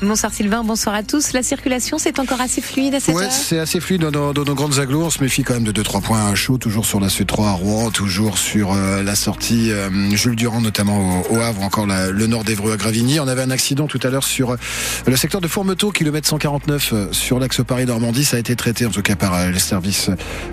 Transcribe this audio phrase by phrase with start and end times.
[0.00, 1.34] Bonsoir Sylvain, bonsoir à tous.
[1.34, 4.78] La circulation, c'est encore assez fluide à cette ouais, c'est assez fluide dans nos, grandes
[4.78, 5.02] agglos.
[5.02, 7.90] On se méfie quand même de 2-3 points chauds, toujours sur la C3 à Rouen,
[7.90, 12.72] toujours sur euh, la sortie euh, Jules Durand, notamment au, Havre, encore le nord d'Evreux
[12.72, 13.20] à Gravigny.
[13.20, 14.56] On avait un accident tout à l'heure sur euh,
[15.06, 18.24] le secteur de Fourmeteau, kilomètre 149, sur l'axe Paris-Normandie.
[18.24, 20.08] Ça a été traité, en tout cas, par les services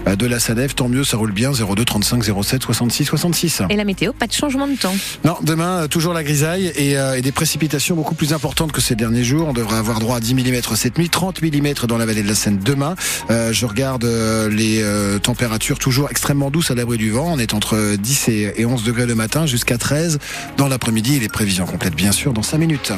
[0.06, 0.76] de la SADEF.
[0.76, 1.54] Tant mieux, ça roule bien.
[1.54, 3.62] 02 35 07 66 66.
[3.70, 7.22] Et la météo, pas de changement de temps Non, demain, toujours la grisaille et, et
[7.22, 9.48] des précipitations beaucoup plus importantes que ces derniers jours.
[9.48, 12.28] On devrait avoir droit à 10 mm cette nuit, 30 mm dans la vallée de
[12.28, 12.96] la Seine demain.
[13.30, 17.34] Euh, je regarde euh, les euh, températures toujours extrêmement douces à l'abri du vent.
[17.34, 20.18] On est entre 10 et 11 degrés le matin jusqu'à 13
[20.58, 22.94] dans l'après-midi et les prévisions complètes bien sûr dans 5 minutes.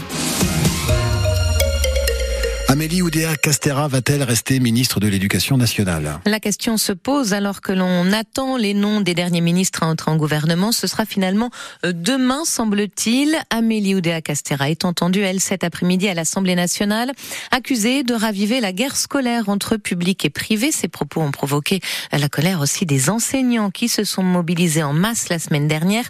[2.69, 6.19] Amélie Oudéa Castera va-t-elle rester ministre de l'Éducation nationale?
[6.25, 10.11] La question se pose alors que l'on attend les noms des derniers ministres à entrer
[10.11, 10.73] en gouvernement.
[10.73, 11.49] Ce sera finalement
[11.85, 13.37] euh, demain, semble-t-il.
[13.51, 17.13] Amélie Oudéa Castera est entendue, elle, cet après-midi à l'Assemblée nationale,
[17.51, 20.73] accusée de raviver la guerre scolaire entre public et privé.
[20.73, 21.79] Ces propos ont provoqué
[22.11, 26.03] la colère aussi des enseignants qui se sont mobilisés en masse la semaine dernière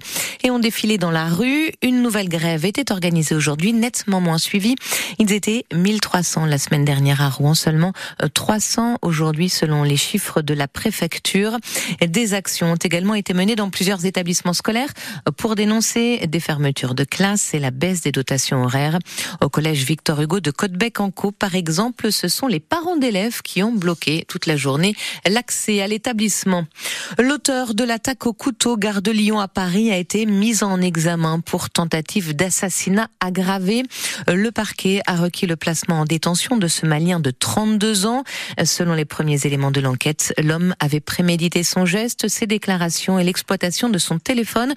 [0.44, 1.70] et ont défilé dans la rue.
[1.84, 4.74] Une nouvelle grève était organisée aujourd'hui, nettement moins suivie.
[5.20, 7.94] Ils étaient 1300 la semaine dernière à Rouen, seulement
[8.34, 11.58] 300 euh, aujourd'hui selon les chiffres de la préfecture.
[12.06, 14.92] Des actions ont également été menées dans plusieurs établissements scolaires
[15.38, 19.00] pour dénoncer des fermetures de classes et la baisse des dotations horaires.
[19.42, 23.74] Au collège Victor Hugo de Côtebec-en-Caux, par exemple, ce sont les parents d'élèves qui ont
[23.74, 24.96] bloqué toute la journée
[25.28, 26.66] l'accès à l'établissement.
[27.20, 31.40] L'auteur de l'attaque au couteau gare de Lyon à Paris a été mis en examen
[31.40, 33.84] pour tentative d'assassinat aggravé.
[34.28, 38.24] Le parquet a requis le placement en détention de ce Malien de 32 ans.
[38.64, 42.28] Selon les premiers éléments de l'enquête, l'homme avait prémédité son geste.
[42.28, 44.74] Ses déclarations et l'exploitation de son téléphone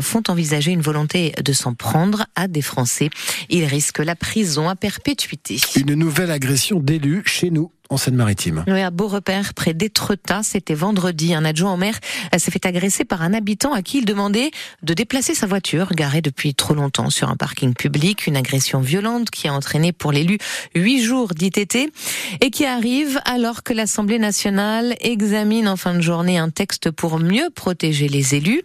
[0.00, 3.10] font envisager une volonté de s'en prendre à des Français.
[3.48, 5.58] Il risque la prison à perpétuité.
[5.76, 8.64] Une nouvelle agression d'élu chez nous en Seine-Maritime.
[8.66, 11.34] Oui, à Beaurepaire, près d'Étretat, c'était vendredi.
[11.34, 11.98] Un adjoint au maire
[12.36, 14.50] s'est fait agresser par un habitant à qui il demandait
[14.82, 18.26] de déplacer sa voiture, garée depuis trop longtemps sur un parking public.
[18.26, 20.38] Une agression violente qui a entraîné pour l'élu
[20.74, 21.92] huit jours d'ITT
[22.40, 27.18] et qui arrive alors que l'Assemblée nationale examine en fin de journée un texte pour
[27.18, 28.62] mieux protéger les élus.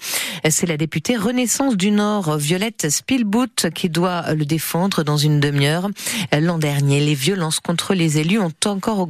[0.49, 5.89] C'est la députée Renaissance du Nord, Violette Spielbout, qui doit le défendre dans une demi-heure.
[6.31, 9.08] L'an dernier, les violences contre les élus ont encore augmenté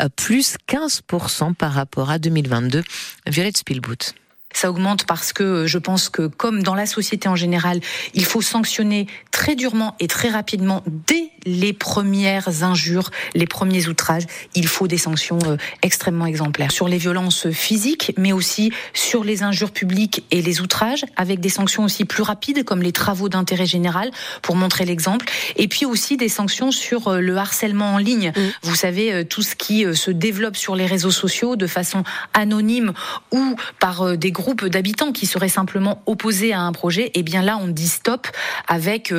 [0.00, 2.82] euh, plus 15% par rapport à 2022.
[3.26, 4.14] Violette Spielboot.
[4.52, 7.80] Ça augmente parce que je pense que, comme dans la société en général,
[8.14, 14.24] il faut sanctionner très durement et très rapidement dès les premières injures, les premiers outrages.
[14.54, 19.42] Il faut des sanctions euh, extrêmement exemplaires sur les violences physiques, mais aussi sur les
[19.42, 23.66] injures publiques et les outrages, avec des sanctions aussi plus rapides, comme les travaux d'intérêt
[23.66, 24.10] général,
[24.42, 25.26] pour montrer l'exemple.
[25.56, 28.32] Et puis aussi des sanctions sur euh, le harcèlement en ligne.
[28.36, 28.40] Mmh.
[28.62, 32.02] Vous savez, euh, tout ce qui se développe sur les réseaux sociaux de façon
[32.34, 32.92] anonyme
[33.32, 37.06] ou par des groupes d'habitants qui seraient simplement opposés à un projet.
[37.06, 38.26] Et eh bien là, on dit stop
[38.66, 39.12] avec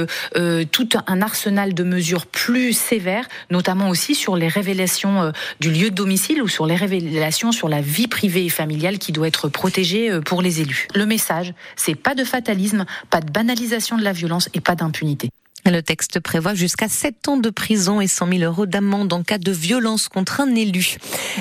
[0.71, 5.89] tout un arsenal de mesures plus sévères, notamment aussi sur les révélations euh, du lieu
[5.89, 9.49] de domicile ou sur les révélations sur la vie privée et familiale qui doit être
[9.49, 10.87] protégée euh, pour les élus.
[10.95, 15.29] Le message, c'est pas de fatalisme, pas de banalisation de la violence et pas d'impunité.
[15.65, 19.37] Le texte prévoit jusqu'à 7 ans de prison et 100 000 euros d'amende en cas
[19.37, 20.97] de violence contre un élu.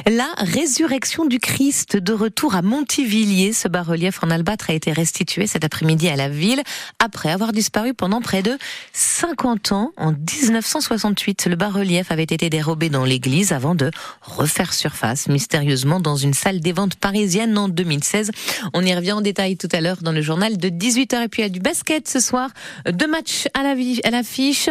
[0.06, 5.46] La résurrection du Christ de retour à Montivilliers, ce bas-relief en albâtre a été restitué
[5.46, 6.62] cet après-midi à la ville
[6.98, 8.58] après avoir disparu pendant près de
[8.92, 9.92] 50 ans.
[9.96, 16.16] En 1968, le bas-relief avait été dérobé dans l'église avant de refaire surface mystérieusement dans
[16.16, 18.32] une salle des ventes parisienne en 2016.
[18.74, 21.42] On y revient en détail tout à l'heure dans le journal de 18h et puis
[21.42, 22.50] a du basket ce soir.
[22.90, 24.68] Deux matchs à la vie l'affiche.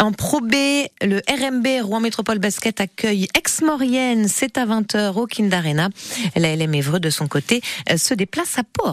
[0.00, 0.54] En Pro B,
[1.02, 4.28] le RMB Rouen Métropole Basket accueille Ex-Maurienne.
[4.28, 5.88] C'est à 20h au Kind Arena.
[6.36, 7.62] La LM Évreux, de son côté,
[7.96, 8.86] se déplace à Pau